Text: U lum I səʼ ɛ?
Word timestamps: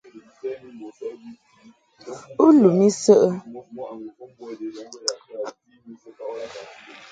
U 2.45 2.47
lum 2.59 2.79
I 2.87 2.89
səʼ 3.01 3.15
ɛ? 3.25 3.27